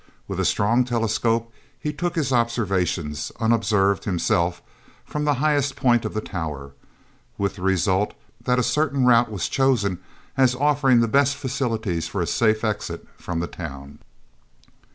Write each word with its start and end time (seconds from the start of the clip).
With 0.27 0.39
a 0.39 0.45
strong 0.45 0.83
telescope 0.83 1.53
he 1.79 1.93
took 1.93 2.15
his 2.15 2.33
observations, 2.33 3.31
unobserved 3.39 4.05
himself, 4.05 4.63
from 5.05 5.25
the 5.25 5.35
highest 5.35 5.75
point 5.75 6.05
of 6.05 6.15
the 6.15 6.21
tower, 6.21 6.71
with 7.37 7.57
the 7.57 7.61
result 7.61 8.15
that 8.43 8.57
a 8.57 8.63
certain 8.63 9.05
route 9.05 9.29
was 9.29 9.47
chosen 9.47 9.99
as 10.35 10.55
offering 10.55 11.01
the 11.01 11.07
best 11.07 11.35
facilities 11.35 12.07
for 12.07 12.19
a 12.19 12.25
safe 12.25 12.63
exit 12.63 13.05
from 13.15 13.41
the 13.41 13.45
town. 13.47 13.99